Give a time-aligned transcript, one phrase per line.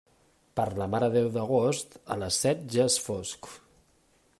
[0.59, 3.53] Per la Mare de Déu d'agost, a les set ja és fosc.